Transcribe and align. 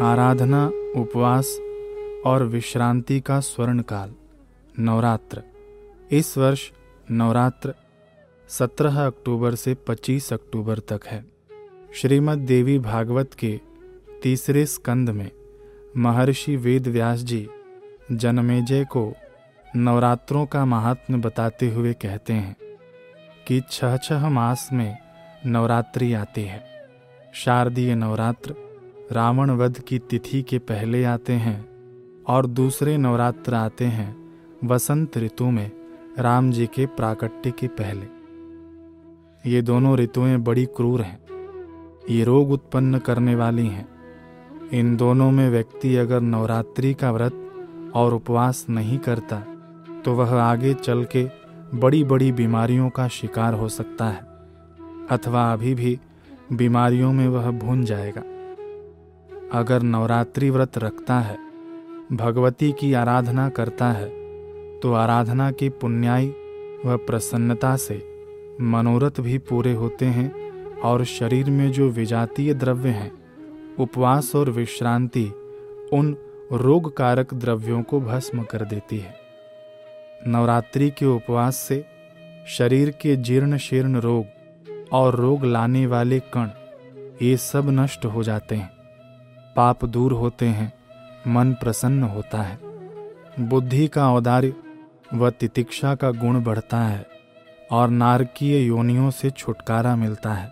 आराधना, 0.00 0.66
उपवास 0.96 1.58
और 2.26 2.42
विश्रांति 2.42 3.20
का 3.20 3.40
स्वर्ण 3.40 3.82
काल 3.82 4.14
नवरात्र। 4.80 5.42
इस 6.10 6.38
वर्ष 6.38 6.70
नवरात्र 7.10 7.74
17 8.48 9.06
अक्टूबर 9.06 9.54
से 9.54 9.74
25 9.74 10.32
अक्टूबर 10.32 10.78
तक 10.78 11.00
है। 11.06 11.24
श्रीमद् 11.94 12.46
देवी 12.46 12.78
भागवत 12.78 13.34
के 13.34 13.60
तीसरे 14.22 14.66
स्कंद 14.66 15.10
में 15.10 15.30
महर्षि 15.96 16.56
वेद 16.56 16.86
व्यास 16.86 17.18
जी 17.18 17.48
जनमेजय 18.12 18.84
को 18.84 19.14
नवरात्रों 19.76 20.46
का 20.46 20.64
महात्म 20.64 21.20
बताते 21.20 21.70
हुए 21.70 21.92
कहते 21.92 22.32
हैं 22.32 22.56
कि 23.48 23.62
छह 23.70 23.96
छह 23.96 24.28
मास 24.28 24.68
में 24.72 24.98
नवरात्रि 25.46 26.14
आती 26.14 26.42
है। 26.42 26.88
शारदीय 27.34 27.94
नवरात्र 27.94 28.63
रावण 29.14 29.50
वध 29.50 29.78
की 29.78 29.98
तिथि 30.00 30.40
के 30.42 30.58
पहले 30.58 31.02
आते 31.04 31.32
हैं 31.32 31.64
और 32.26 32.46
दूसरे 32.46 32.96
नवरात्र 32.96 33.54
आते 33.54 33.84
हैं, 33.86 34.16
वसंत 34.64 35.18
ऋतु 35.18 35.50
में 35.50 35.70
राम 36.18 36.50
जी 36.50 36.66
के 36.66 36.86
प्राकट्य 36.86 37.50
के 37.50 37.68
पहले। 37.80 39.50
ये 39.50 39.62
दोनों 39.62 39.96
ऋतुएँ 39.96 40.36
बड़ी 40.38 40.64
क्रूर 40.66 41.02
हैं। 41.02 41.18
ये 42.10 42.24
रोग 42.24 42.50
उत्पन्न 42.52 42.98
करने 42.98 43.34
वाली 43.34 43.66
हैं। 43.66 43.86
इन 44.72 44.96
दोनों 44.96 45.30
में 45.30 45.48
व्यक्ति 45.50 45.96
अगर 45.96 46.20
नवरात्रि 46.22 46.92
का 46.94 47.12
व्रत 47.12 47.92
और 47.94 48.14
उपवास 48.14 48.66
नहीं 48.70 48.98
करता 48.98 49.42
तो 50.04 50.14
वह 50.14 50.34
आगे 50.42 50.74
चल 50.74 51.06
के 51.16 51.26
बड़ी 51.74 52.04
बड़ी 52.04 52.32
बीमारियों 52.32 52.90
का 52.90 53.08
शिकार 53.12 53.54
हो 53.54 53.68
सकता 53.70 54.08
है, 54.08 54.26
अथवा 55.10 55.52
अभी 55.52 55.74
भी 55.74 55.98
बीमारियों 56.52 57.12
में 57.12 57.26
वह 57.28 57.50
भून 57.50 57.84
जाएगा। 57.84 58.22
अगर 59.54 59.82
नवरात्रि 59.82 60.48
व्रत 60.50 60.78
रखता 60.78 61.18
है, 61.20 61.36
भगवती 62.12 62.70
की 62.72 62.92
आराधना 62.92 63.48
करता 63.48 63.90
है 63.92 64.08
तो 64.80 64.92
आराधना 64.92 65.50
की 65.50 65.68
पुण्याई 65.68 66.28
व 66.86 66.96
प्रसन्नता 67.06 67.74
से 67.76 67.96
मनोरथ 68.62 69.20
भी 69.20 69.38
पूरे 69.40 69.72
होते 69.72 70.06
हैं 70.06 70.80
और 70.80 71.04
शरीर 71.04 71.50
में 71.50 71.70
जो 71.72 71.88
विजातीय 71.90 72.54
द्रव्य 72.54 72.88
हैं, 72.88 73.10
उपवास 73.78 74.34
और 74.36 74.50
विश्रांति 74.50 75.24
उन 75.92 76.16
रोग 76.52 76.96
कारक 76.96 77.34
द्रव्यों 77.34 77.82
को 77.82 78.00
भस्म 78.00 78.42
कर 78.42 78.64
देती 78.64 78.98
है। 78.98 79.14
नवरात्रि 80.26 80.90
के 80.90 81.06
उपवास 81.06 81.56
से 81.58 81.84
शरीर 82.48 82.90
के 83.00 83.16
जीर्ण 83.16 83.56
शीर्ण 83.58 84.00
रोग 84.00 84.88
और 84.92 85.16
रोग 85.16 85.44
लाने 85.44 85.86
वाले 85.86 86.20
कण, 86.34 86.48
ये 87.22 87.36
सब 87.36 87.70
नष्ट 87.70 88.04
हो 88.06 88.22
जाते 88.22 88.54
हैं। 88.54 88.70
पाप 89.56 89.84
दूर 89.84 90.12
होते 90.12 90.46
हैं, 90.46 90.72
मन 91.26 91.52
प्रसन्न 91.52 92.02
होता 92.04 92.42
है। 92.42 92.58
बुद्धि 93.40 93.86
का 93.88 94.10
औदार्य 94.12 94.54
व 95.14 95.30
तितिक्षा 95.30 95.94
का 95.94 96.10
गुण 96.12 96.42
बढ़ता 96.42 96.78
है 96.78 97.06
और 97.72 97.88
नारकीय 97.90 98.58
योनियों 98.58 99.10
से 99.10 99.30
छुटकारा 99.30 99.94
मिलता 99.96 100.32
है। 100.32 100.50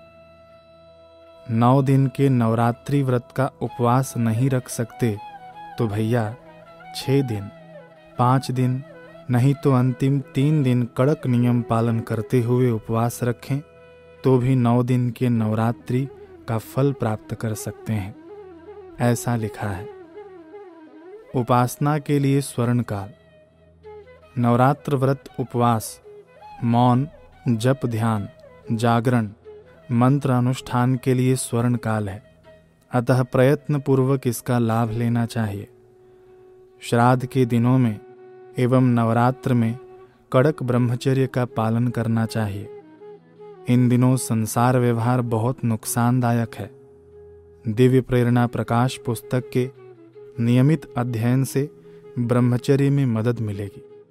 नौ 1.50 1.82
दिन 1.82 2.06
के 2.06 2.28
नवरात्रि 2.28 3.02
व्रत 3.02 3.28
का 3.36 3.50
उपवास 3.62 4.16
नहीं 4.16 4.50
रख 4.50 4.68
सकते 4.68 5.16
तो 5.78 5.86
भैया 5.88 6.34
छः 6.96 7.22
दिन, 7.22 7.50
पाँच 8.18 8.50
दिन, 8.50 8.82
नहीं 9.30 9.54
तो 9.54 9.72
अंतिम 9.72 10.20
तीन 10.34 10.62
दिन 10.62 10.82
कड़क 10.96 11.26
नियम 11.26 11.62
पालन 11.62 12.00
करते 12.00 12.40
हुए 12.40 12.70
उपवास 12.70 13.18
रखें 13.22 13.60
तो 14.24 14.36
भी 14.38 14.54
नौ 14.56 14.82
दिन 14.82 15.10
के 15.10 15.28
नवरात्रि 15.28 16.06
का 16.48 16.58
फल 16.58 16.92
प्राप्त 16.92 17.34
कर 17.34 17.54
सकते 17.54 17.92
हैं। 17.92 18.21
ऐसा 19.00 19.36
लिखा 19.36 19.68
है। 19.68 19.88
उपासना 21.36 21.98
के 21.98 22.18
लिए 22.18 22.40
स्वर्ण 22.40 22.82
काल 22.82 23.10
नवरात्र 24.38 24.96
व्रत 24.96 25.24
उपवास। 25.40 26.00
मौन, 26.64 27.08
जप 27.48 27.80
ध्यान, 27.86 28.28
जागरण, 28.72 29.28
मंत्र 29.92 30.30
अनुष्ठान 30.30 30.96
के 30.96 31.14
लिए 31.14 31.36
स्वर्ण 31.36 31.76
काल 31.76 32.08
है। 32.08 32.22
अतः 32.92 33.22
प्रयत्न 33.22 33.80
पूर्वक 33.80 34.26
इसका 34.26 34.58
लाभ 34.58 34.90
लेना 34.90 35.26
चाहिए। 35.26 35.68
श्राद्ध 36.82 37.26
के 37.26 37.44
दिनों 37.44 37.78
में 37.78 38.00
एवं 38.58 38.82
नवरात्र 38.82 39.54
में 39.54 39.78
कड़क 40.32 40.62
ब्रह्मचर्य 40.62 41.26
का 41.26 41.44
पालन 41.44 41.88
करना 41.88 42.26
चाहिए। 42.26 42.68
इन 43.68 43.88
दिनों 43.88 44.16
संसार 44.16 44.78
व्यवहार 44.78 45.20
बहुत 45.20 45.64
नुकसानदायक 45.64 46.54
है। 46.54 46.81
दिव्य 47.68 48.00
प्रेरणा 48.00 48.46
प्रकाश 48.46 48.96
पुस्तक 48.96 49.50
के 49.52 49.70
नियमित 50.40 50.94
अध्ययन 50.96 51.44
से 51.44 51.70
ब्रह्मचर्य 52.18 52.90
में 52.90 53.06
मदद 53.06 53.40
मिलेगी। 53.40 54.04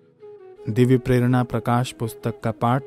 दिव्य 0.74 0.98
प्रेरणा 0.98 1.44
प्रकाश 1.44 1.92
पुस्तक 1.92 2.42
का 2.44 2.52
पाठ 2.52 2.84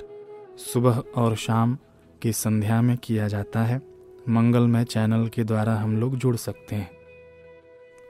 सुबह 0.57 1.03
और 1.17 1.37
शाम 1.37 1.79
की 2.23 2.33
संध्या 2.33 2.83
में 2.83 2.97
किया 2.97 3.29
जाता 3.29 3.61
है। 3.61 3.83
मंगलमय 4.29 4.85
चैनल 4.85 5.29
के 5.29 5.45
द्वारा 5.45 5.75
हम 5.75 5.97
लोग 5.97 6.17
जुड़ 6.17 6.37
सकते 6.37 6.77
हैं। 6.77 6.91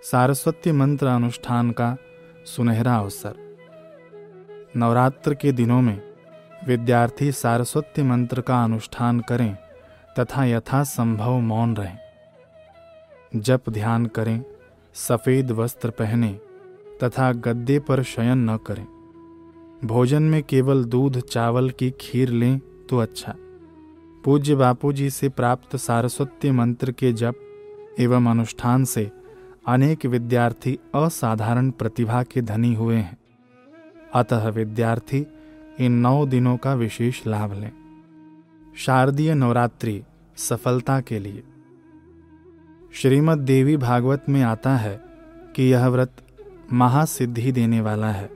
सारस्वती 0.03 0.73
मंत्र 0.73 1.07
अनुष्ठान 1.07 1.71
का 1.71 1.97
सुनहरा 2.45 2.97
अवसर। 2.97 3.57
नवरात्र 4.77 5.35
के 5.35 5.53
दिनों 5.53 5.83
में 5.83 6.03
विद्यार्थी 6.67 7.33
सारस्वती 7.33 8.03
मंत्र 8.03 8.41
का 8.41 8.65
अनुष्ठान 8.65 9.21
करें 9.21 9.57
तथा 10.19 10.45
यथासंभव 10.45 11.41
मौन 11.41 11.77
रहें। 11.77 12.04
जप 13.37 13.71
ध्यान 13.71 14.07
करें, 14.07 14.45
सफ़ेद 14.95 15.51
वस्त्र 15.51 15.91
पहने, 15.91 16.41
तथा 17.03 17.33
गद्दे 17.33 17.79
पर 17.79 18.03
शयन 18.03 18.51
न 18.51 18.57
करें। 18.57 18.87
भोजन 19.85 20.23
में 20.23 20.43
केवल 20.43 20.85
दूध, 20.85 21.21
चावल 21.21 21.71
की 21.71 21.95
खीर 22.01 22.29
लें 22.29 22.61
तो 22.89 22.99
अच्छा। 22.99 23.35
पूज्य 24.25 24.55
बापू 24.55 24.93
जी 24.93 25.11
से 25.11 25.29
प्राप्त 25.29 25.77
सारस्वती 25.77 26.51
मंत्र 26.51 26.93
के 26.93 27.13
जप 27.13 27.35
एवं 28.01 28.27
अनुष्ठान 28.27 28.85
से 28.85 29.11
अनेक 29.67 30.07
विद्यार्थी 30.07 30.79
असाधारण 30.95 31.71
प्रतिभा 31.71 32.23
के 32.23 32.43
धनी 32.43 32.75
हुए 32.75 32.97
हैं। 32.97 33.19
अतः 34.15 34.49
विद्यार्थी 34.49 35.27
इन 35.81 35.93
नौ 35.93 36.27
दिनों 36.27 36.57
का 36.57 36.75
विशेष 36.75 37.27
लाभ 37.27 37.53
लें। 37.53 37.73
शारदीय 38.77 39.35
नवरात्रि 39.35 40.05
सफलता 40.37 41.01
के 41.01 41.19
लिए। 41.19 41.43
श्रीमद 42.97 43.39
देवी 43.39 43.77
भागवत 43.77 44.25
में 44.29 44.43
आता 44.43 44.77
है 44.77 45.05
कि 45.57 45.63
यह 45.63 45.89
व्रत 45.89 46.13
महासिद्धि 46.73 47.53
देने 47.53 47.81
वाला 47.81 48.07
है। 48.07 48.31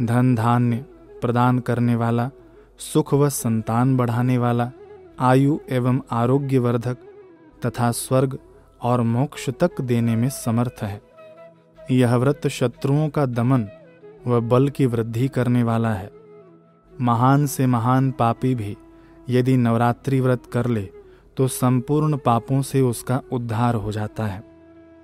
धन 0.00 0.34
धान्य 0.34 0.76
प्रदान 1.20 1.58
करने 1.58 1.94
वाला, 1.94 2.30
सुख 2.78 3.14
व 3.14 3.28
संतान 3.28 3.96
बढ़ाने 3.96 4.38
वाला, 4.38 4.70
आयु 5.20 5.58
एवं 5.70 6.00
आरोग्यवर्धक 6.10 6.96
तथा 7.66 7.90
स्वर्ग 7.90 8.38
और 8.82 9.02
मोक्ष 9.02 9.50
तक 9.50 9.80
देने 9.80 10.16
में 10.16 10.28
समर्थ 10.28 10.76
है। 10.82 11.02
यह 11.90 12.16
व्रत 12.16 12.46
शत्रुओं 12.46 13.08
का 13.08 13.26
दमन 13.26 13.68
व 14.26 14.40
बल 14.40 14.68
की 14.68 14.86
वृद्धि 14.86 15.28
करने 15.28 15.62
वाला 15.62 15.92
है। 15.92 16.10
महान 17.00 17.46
से 17.46 17.66
महान 17.66 18.10
पापी 18.10 18.54
भी 18.54 18.76
यदि 19.30 19.56
नवरात्रि 19.56 20.20
व्रत 20.20 20.42
कर 20.52 20.66
ले 20.66 21.01
तो 21.36 21.48
संपूर्ण 21.48 22.16
पापों 22.16 22.62
से 22.62 22.80
उसका 22.80 23.20
उद्धार 23.32 23.74
हो 23.74 23.92
जाता 23.92 24.26
है। 24.26 24.42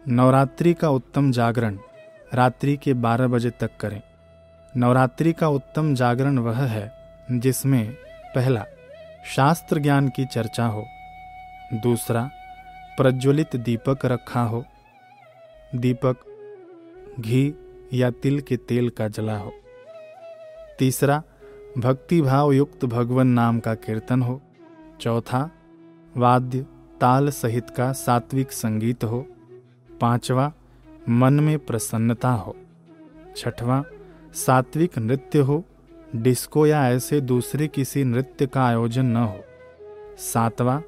नवरात्रि 0.08 0.74
का 0.74 0.90
उत्तम 0.90 1.32
जागरण 1.32 1.78
रात्रि 2.34 2.76
के 2.76 2.94
12 2.94 3.26
बजे 3.26 3.50
तक 3.50 3.70
करें। 3.80 4.02
नवरात्रि 4.76 5.32
का 5.32 5.48
उत्तम 5.48 5.94
जागरण 5.94 6.38
वह 6.38 6.58
है 6.58 6.92
जिसमें 7.30 7.92
पहला 8.34 8.64
शास्त्र 9.36 9.78
ज्ञान 9.78 10.08
की 10.08 10.26
चर्चा 10.26 10.66
हो। 10.66 10.84
दूसरा, 11.74 12.30
प्रज्वलित 12.96 13.56
दीपक 13.56 13.98
रखा 14.04 14.42
हो। 14.42 14.64
दीपक, 15.74 16.16
घी 17.20 17.54
या 17.92 18.10
तिल 18.10 18.40
के 18.40 18.56
तेल 18.56 18.90
का 18.90 19.08
जला 19.08 19.36
हो। 19.36 19.52
तीसरा 20.78 21.22
भक्ति 21.78 22.22
भाव 22.22 22.52
युक्त 22.52 22.84
भगवान 22.84 23.26
नाम 23.26 23.60
का 23.60 23.74
कीर्तन 23.74 24.22
हो। 24.22 24.42
चौथा 25.00 25.50
वाद्य 26.18 26.66
ताल 27.00 27.28
सहित 27.28 27.70
का 27.70 27.92
सात्विक 27.92 28.52
संगीत 28.52 29.04
हो। 29.04 29.26
पांचवा, 30.00 30.52
मन 31.08 31.32
में 31.32 31.58
प्रसन्नता 31.58 32.30
हो। 32.30 32.56
छठवां, 33.36 33.82
सात्विक 34.32 34.98
नृत्य 34.98 35.38
हो। 35.38 35.64
डिस्को 36.16 36.66
या 36.66 36.88
ऐसे 36.88 37.20
दूसरे 37.20 37.68
किसी 37.68 38.04
नृत्य 38.04 38.46
का 38.46 38.66
आयोजन 38.66 39.06
न 39.06 39.16
हो। 39.16 39.40
सातवां, 40.18 40.80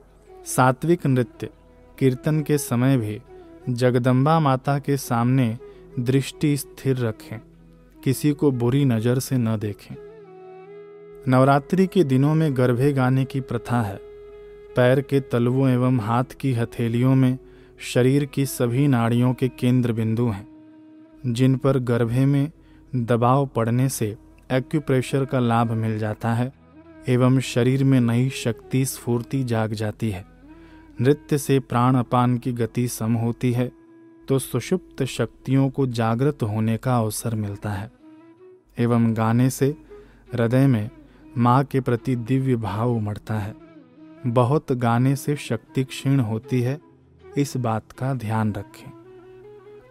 सात्विक 0.44 1.06
नृत्य। 1.06 1.48
कीर्तन 1.98 2.40
के 2.40 2.58
समय 2.58 2.96
भी 2.96 3.22
जगदम्बा 3.68 4.40
माता 4.40 4.78
के 4.78 4.96
सामने 4.96 5.58
दृष्टि 5.98 6.56
स्थिर 6.56 6.96
रखें। 6.96 7.40
किसी 8.04 8.32
को 8.32 8.50
बुरी 8.50 8.84
नज़र 8.84 9.18
से 9.18 9.38
न 9.38 9.56
देखें। 9.56 9.96
नवरात्रि 11.28 11.86
के 11.86 12.04
दिनों 12.04 12.34
में 12.34 12.56
गर्भे 12.56 12.92
गाने 12.92 13.24
की 13.24 13.40
प्रथा 13.40 13.82
है। 13.82 14.09
पैर 14.76 15.00
के 15.00 15.20
तलवों 15.20 15.68
एवं 15.68 15.98
हाथ 16.00 16.24
की 16.40 16.52
हथेलियों 16.52 17.14
में 17.14 17.38
शरीर 17.84 18.24
की 18.24 18.44
सभी 18.46 18.86
नाड़ियों 18.88 19.32
के 19.34 19.48
केंद्र 19.50 19.92
बिंदु 19.92 20.26
हैं, 20.26 20.46
जिन 21.26 21.56
पर 21.56 21.78
गर्भे 21.78 22.24
में 22.26 22.50
दबाव 22.94 23.46
पड़ने 23.46 23.88
से 23.88 24.16
एक्यूप्रेशर 24.52 25.24
का 25.24 25.38
लाभ 25.38 25.72
मिल 25.72 25.98
जाता 25.98 26.32
है 26.34 26.52
एवं 27.08 27.38
शरीर 27.40 27.84
में 27.84 28.00
नई 28.00 28.28
शक्ति 28.34 28.84
स्फूर्ति 28.84 29.42
जाग 29.44 29.72
जाती 29.72 30.10
है। 30.10 30.24
नृत्य 31.00 31.38
से 31.38 31.58
प्राण 31.60 31.96
अपान 31.96 32.36
की 32.38 32.52
गति 32.52 32.86
सम 32.88 33.14
होती 33.14 33.52
है 33.52 33.70
तो 34.28 34.38
सुषुप्त 34.38 35.02
शक्तियों 35.04 35.68
को 35.70 35.86
जागृत 35.86 36.42
होने 36.42 36.76
का 36.76 36.96
अवसर 36.98 37.34
मिलता 37.34 37.70
है। 37.70 37.90
एवं 38.78 39.16
गाने 39.16 39.48
से 39.50 39.66
हृदय 40.34 40.66
में 40.66 40.90
माँ 41.38 41.62
के 41.64 41.80
प्रति 41.80 42.16
दिव्य 42.16 42.56
भाव 42.56 42.92
उमड़ता 42.92 43.34
है। 43.34 43.54
बहुत 44.26 44.72
गाने 44.72 45.16
से 45.16 45.36
शक्ति 45.36 45.84
क्षीण 45.84 46.20
होती 46.20 46.60
है, 46.60 46.80
इस 47.38 47.56
बात 47.56 47.92
का 47.92 48.14
ध्यान 48.14 48.52
रखें। 48.52 48.92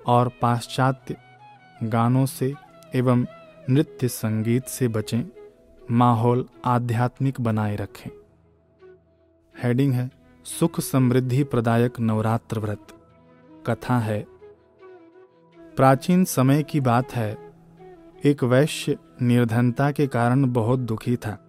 और 0.07 0.31
पाश्चात्य 0.41 1.17
गानों 1.83 2.25
से 2.25 2.53
एवं 2.95 3.25
नृत्य 3.69 4.07
संगीत 4.07 4.65
से 4.65 4.87
बचें, 4.87 5.23
माहौल 5.91 6.49
आध्यात्मिक 6.65 7.41
बनाए 7.41 7.75
रखें। 7.75 8.11
हेडिंग 9.63 9.93
है, 9.93 10.11
सुख 10.43 10.79
समृद्धि 10.79 11.43
प्रदायक 11.43 11.99
नवरात्र 11.99 12.59
व्रत। 12.59 12.87
कथा 13.67 13.99
है, 13.99 14.25
प्राचीन 15.57 16.25
समय 16.25 16.63
की 16.63 16.79
बात 16.79 17.11
है। 17.11 17.37
एक 18.25 18.43
वैश्य 18.43 18.97
निर्धनता 19.21 19.91
के 19.91 20.07
कारण 20.07 20.53
बहुत 20.53 20.79
दुखी 20.79 21.15
था। 21.15 21.48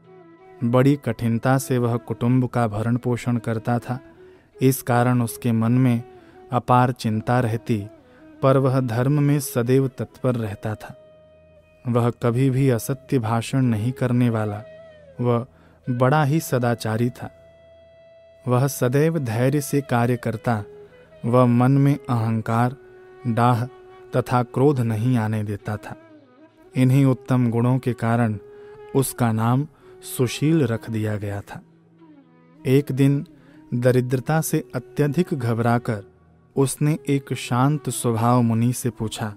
बड़ी 0.65 0.97
कठिनता 0.97 1.59
से 1.59 1.79
वह 1.79 1.97
कुटुंब 1.97 2.47
का 2.49 2.67
भरण 2.69 2.97
पोषण 2.97 3.37
करता 3.37 3.79
था। 3.79 3.99
इस 4.63 4.83
कारण 4.83 5.23
उसके 5.23 5.53
मन 5.53 5.73
में 5.73 6.03
अपार 6.53 6.93
चिंता 6.93 7.41
रहती, 7.41 7.87
पर 8.43 8.57
वह 8.57 8.81
धर्म 8.81 9.23
में 9.23 9.41
सदैव 9.41 9.89
तत्पर 9.89 10.35
रहता 10.35 10.75
था। 10.75 10.97
वह 11.89 12.11
कभी 12.11 12.51
भी 12.51 12.69
असत्य 12.71 13.19
भाषण 13.19 13.63
नहीं 13.63 13.93
करने 13.93 14.31
वाला, 14.31 14.63
वह 15.21 15.47
बड़ा 15.91 16.25
ही 16.25 16.41
सदाचारी 16.41 17.11
था। 17.11 17.31
वह 18.49 18.67
सदैव 18.67 19.19
धैर्य 19.19 19.61
से 19.61 19.81
कार्य 19.81 20.17
करता, 20.17 20.65
वह 21.25 21.45
मन 21.47 21.73
में 21.73 21.95
अहंकार, 21.95 22.77
डाह 23.27 23.67
तथा 24.17 24.43
क्रोध 24.43 24.81
नहीं 24.81 25.17
आने 25.19 25.43
देता 25.45 25.77
था। 25.77 25.97
इन्हीं 26.77 27.05
उत्तम 27.05 27.51
गुणों 27.51 27.79
के 27.79 27.93
कारण 27.93 28.39
उसका 28.97 29.33
नाम 29.33 29.67
सुशील 30.03 30.63
रख 30.63 30.91
दिया 30.91 31.17
गया 31.17 31.41
था। 31.41 31.63
एक 32.67 32.93
दिन 32.93 33.27
दरिद्रता 33.75 34.41
से 34.41 34.65
अत्यधिक 34.75 35.35
घबराकर 35.35 36.03
उसने 36.57 36.99
एक 37.09 37.35
शांत 37.35 37.91
स्वभाव 37.91 38.43
मुनि 38.43 38.73
से 38.73 38.91
पूछा, 38.91 39.37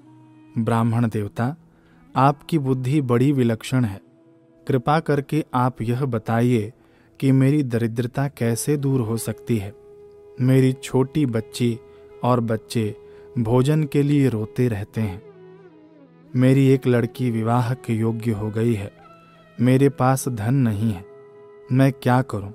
ब्राह्मण 0.58 1.08
देवता, 1.08 1.56
आपकी 2.16 2.58
बुद्धि 2.58 3.02
बड़ी 3.02 3.32
विलक्षण 3.32 3.86
है। 3.86 4.02
कृपा 4.68 5.00
करके 5.00 5.46
आप 5.54 5.82
यह 5.82 6.06
बताइए 6.06 6.74
कि 7.20 7.32
मेरी 7.32 7.64
दरिद्रता 7.64 8.28
कैसे 8.28 8.78
दूर 8.78 9.02
हो 9.02 9.18
सकती 9.18 9.58
है। 9.58 9.74
मेरी 10.42 10.74
छोटी 10.74 11.26
बच्ची 11.26 11.80
और 12.24 12.40
बच्चे 12.40 12.96
भोजन 13.40 13.84
के 13.84 14.04
लिए 14.04 14.30
रोते 14.30 14.68
रहते 14.68 15.02
हैं। 15.02 15.22
मेरी 16.36 16.68
एक 16.68 16.88
लड़की 16.88 17.32
विवाह 17.32 17.74
के 17.74 17.94
योग्य 17.94 18.32
हो 18.32 18.50
गई 18.50 18.74
है। 18.74 19.03
मेरे 19.62 19.90
पास 19.90 20.28
धन 20.28 20.54
नहीं 20.54 20.94
है। 20.94 21.06
मैं 21.72 21.92
क्या 21.92 22.22
करूँ? 22.22 22.54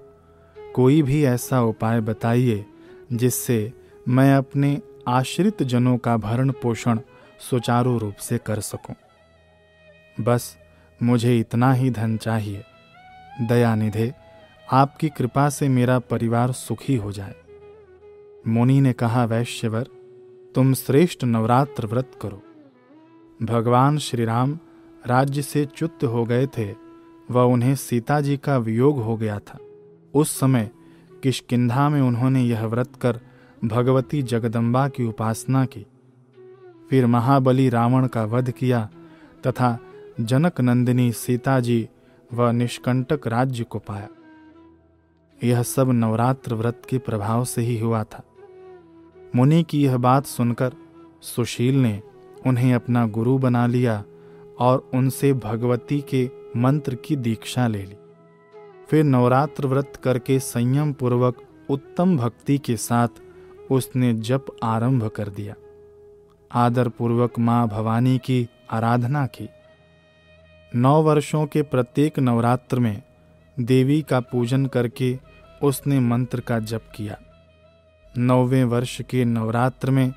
कोई 0.75 1.03
भी 1.03 1.25
ऐसा 1.25 1.63
उपाय 1.63 2.01
बताइए, 2.01 2.67
जिससे 3.13 3.73
मैं 4.09 4.35
अपने 4.35 4.83
आश्रित 5.09 5.63
जनों 5.63 5.99
का 5.99 6.17
भरण 6.17 6.51
पोषण 6.51 7.01
सुचारू 7.51 7.99
रूप 7.99 8.15
से 8.15 8.39
कर 8.39 8.61
सकूँ। 8.61 8.95
बस, 10.25 10.59
मुझे 11.03 11.39
इतना 11.39 11.73
ही 11.73 11.91
धन 11.91 12.17
चाहिए। 12.17 12.65
दयानिधे, 13.41 14.15
आपकी 14.73 15.09
कृपा 15.09 15.49
से 15.49 15.69
मेरा 15.69 15.99
परिवार 15.99 16.53
सुखी 16.53 16.97
हो 16.97 17.13
जाए। 17.13 17.35
मुनि 18.47 18.81
ने 18.81 18.93
कहा, 18.93 19.25
वैश्यवर, 19.25 19.87
तुम 20.55 20.75
श्रेष्ठ 20.75 21.25
नवरात्र 21.25 21.87
व्रत 21.87 22.13
करो। 22.23 22.43
भगवान 23.43 23.99
श्री 23.99 24.25
राम 24.25 24.59
राज्य 25.07 25.43
से 25.43 25.67
च्युत 25.67 26.05
हो 26.05 26.25
गए 26.25 26.47
थे। 26.47 26.88
व 27.31 27.39
उन्हें 27.39 27.75
सीता 27.75 28.21
जी 28.21 28.37
का 28.37 28.59
वियोग 28.59 29.03
हो 29.03 29.17
गया 29.17 29.39
था। 29.39 29.59
उस 30.15 30.41
समय 30.41 30.71
किशकिंधा 31.23 31.89
में 31.89 32.01
उन्होंने 32.01 32.43
यह 32.43 32.67
व्रत 32.67 32.97
कर 33.01 33.21
भगवती 33.65 34.23
जगदम्बा 34.23 34.89
की 34.89 35.05
उपासना 35.05 35.65
की। 35.65 35.87
फिर 36.91 37.07
महाबली 37.07 37.69
रावण 37.69 38.07
का 38.07 38.25
वध 38.25 38.51
किया 38.51 38.89
तथा 39.47 39.79
जनक 40.21 40.61
नंदिनी 40.61 41.13
सीता 41.13 41.61
जी 41.61 41.89
व 42.33 42.51
निष्कंटक 42.51 43.27
राज्य 43.27 43.65
को 43.65 43.79
पाया। 43.79 44.09
यह 45.45 45.63
सब 45.63 45.91
नवरात्र 45.91 46.55
व्रत 46.55 46.83
के 46.89 46.99
प्रभाव 46.99 47.45
से 47.45 47.63
ही 47.63 47.79
हुआ 47.79 48.05
था। 48.05 48.23
मुनि 49.37 49.63
की 49.63 49.85
यह 49.85 49.97
बात 49.97 50.27
सुनकर 50.27 50.73
सुशील 51.23 51.75
ने 51.75 52.03
उन्हें 52.47 52.75
अपना 52.75 53.07
गुरु 53.07 53.39
बना 53.39 53.67
लिया 53.67 54.05
और 54.59 54.91
उनसे 54.95 55.33
भगवती 55.33 56.01
के 56.01 56.31
मंत्र 56.59 56.95
की 56.95 57.17
दीक्षा 57.17 57.67
ले 57.67 57.83
ली। 57.83 57.97
फिर 58.91 59.05
नवरात्र 59.05 59.67
व्रत 59.67 60.01
करके 60.05 60.39
संयम 60.39 60.93
पूर्वक 60.93 61.43
उत्तम 61.71 62.17
भक्ति 62.17 62.59
के 62.59 62.77
साथ 62.77 63.09
उसने 63.71 64.13
जप 64.13 64.47
आरंभ 64.63 65.07
कर 65.07 65.29
दिया। 65.29 65.55
आदर 66.53 66.89
पूर्वक 66.89 67.39
माँ 67.39 67.69
भवानी 67.69 68.19
की 68.19 68.49
आराधना 68.71 69.27
की। 69.27 69.49
नौ 70.75 71.03
वर्षों 71.03 71.47
के 71.47 71.63
प्रत्येक 71.63 72.19
नवरात्र 72.19 72.79
में 72.79 73.03
देवी 73.61 74.03
का 74.03 74.21
पूजन 74.21 74.67
करके 74.67 75.19
उसने 75.63 76.01
मंत्र 76.01 76.41
का 76.41 76.59
जप 76.59 76.93
किया। 76.95 77.19
नौवें 78.19 78.65
वर्ष 78.65 79.01
के 79.01 79.25
नवरात्र 79.25 79.91
में 79.91 80.13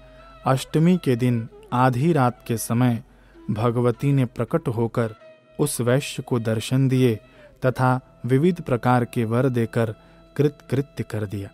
अष्टमी 0.45 0.97
के 0.97 1.15
दिन 1.15 1.47
आधी 1.73 2.13
रात 2.13 2.43
के 2.47 2.57
समय 2.57 3.03
भगवती 3.51 4.11
ने 4.13 4.25
प्रकट 4.25 4.67
होकर 4.67 5.15
उस 5.59 5.81
वैश्य 5.81 6.23
को 6.23 6.39
दर्शन 6.39 6.87
दिए 6.87 7.19
तथा 7.65 8.21
विविध 8.25 8.61
प्रकार 8.61 9.05
के 9.05 9.25
वर 9.25 9.49
देकर 9.49 9.95
कृत 10.37 10.57
कृत्य 10.69 11.03
कर 11.03 11.25
दिया। 11.25 11.49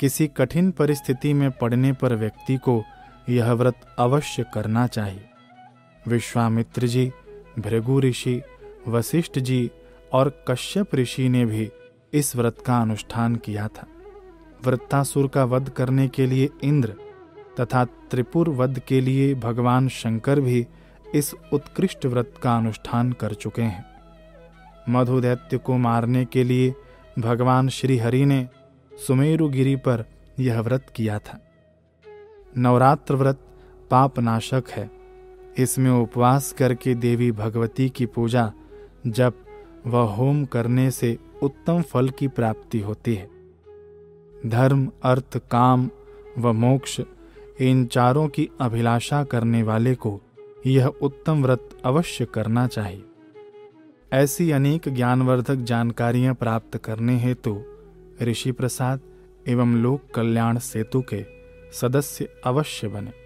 किसी 0.00 0.26
कठिन 0.26 0.70
परिस्थिति 0.70 1.32
में 1.32 1.50
पड़ने 1.50 1.92
पर 1.92 2.14
व्यक्ति 2.14 2.56
को 2.56 2.84
यह 3.28 3.52
व्रत 3.52 3.74
अवश्य 3.98 4.44
करना 4.54 4.86
चाहिए। 4.86 5.30
विश्वामित्र 6.08 6.86
जी, 6.86 7.12
भृगु 7.58 8.00
ऋषि, 8.00 8.42
वशिष्ठ 8.88 9.38
जी 9.38 9.70
और 10.12 10.44
कश्यप 10.48 10.94
ऋषि 10.94 11.28
ने 11.28 11.44
भी 11.46 11.70
इस 12.12 12.36
व्रत 12.36 12.56
का 12.66 12.78
अनुष्ठान 12.78 13.36
किया 13.36 13.68
था। 13.68 13.86
वृत्तासुर 14.64 15.28
का 15.28 15.44
वध 15.44 15.68
करने 15.68 16.08
के 16.08 16.26
लिए 16.26 16.48
इंद्र 16.62 16.94
तथा 17.60 17.84
त्रिपुर 17.84 18.48
वध 18.48 18.78
के 18.78 19.00
लिए 19.00 19.34
भगवान 19.34 19.88
शंकर 19.88 20.40
भी 20.40 20.66
इस 21.14 21.34
उत्कृष्ट 21.52 22.06
व्रत 22.06 22.34
का 22.42 22.56
अनुष्ठान 22.56 23.12
कर 23.12 23.34
चुके 23.34 23.62
हैं। 23.62 23.84
मधु 24.88 25.20
दैत्य 25.20 25.58
को 25.58 25.76
मारने 25.76 26.24
के 26.24 26.44
लिए 26.44 26.74
भगवान 27.18 27.68
श्री 27.68 27.98
हरि 27.98 28.24
ने 28.24 28.48
सुमेरुगिरी 29.06 29.76
पर 29.76 30.04
यह 30.38 30.60
व्रत 30.60 30.86
किया 30.96 31.18
था। 31.18 31.52
नवरात्र 32.58 33.14
व्रत 33.14 33.38
पाप 33.90 34.18
नाशक 34.18 34.64
है। 34.70 34.90
इसमें 35.58 35.90
उपवास 35.90 36.52
करके 36.52 36.94
देवी 36.94 37.32
भगवती 37.32 37.88
की 37.88 38.06
पूजा 38.06 38.52
जब 39.06 39.32
व 39.86 39.96
होम 39.96 40.44
करने 40.44 40.90
से 40.90 41.18
उत्तम 41.42 41.82
फल 41.82 42.10
की 42.10 42.28
प्राप्ति 42.28 42.80
होती 42.80 43.14
है। 43.14 43.30
धर्म, 44.46 44.92
अर्थ, 45.02 45.38
काम 45.38 45.90
व 46.38 46.52
मोक्ष 46.52 47.00
इन 47.60 47.86
चारों 47.86 48.28
की 48.28 48.50
अभिलाषा 48.60 49.24
करने 49.24 49.62
वाले 49.62 49.94
को 49.94 50.20
यह 50.66 50.86
उत्तम 50.86 51.42
व्रत 51.42 51.68
अवश्य 51.84 52.24
करना 52.24 52.66
चाहिए। 52.66 53.04
ऐसी 54.12 54.50
अनेक 54.50 54.88
ज्ञानवर्धक 54.88 55.54
जानकारियाँ 55.54 56.34
प्राप्त 56.34 56.76
करने 56.76 57.18
हेतु 57.18 57.62
ऋषि 58.22 58.52
प्रसाद 58.52 59.00
एवं 59.48 59.74
लोक 59.74 60.02
कल्याण 60.14 60.58
सेतु 60.58 61.02
के 61.02 61.24
सदस्य 61.72 62.28
अवश्य 62.44 62.88
बने। 62.88 63.19